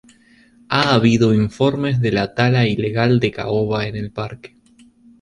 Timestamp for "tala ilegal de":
2.33-3.29